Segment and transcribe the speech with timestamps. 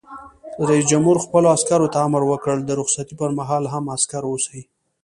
[0.69, 4.61] رئیس جمهور خپلو عسکرو ته امر وکړ؛ د رخصتۍ پر مهال هم، عسکر اوسئ!